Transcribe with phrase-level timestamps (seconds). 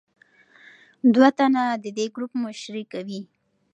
[1.13, 3.21] دوه تنه د دې ګروپ مشري کوي.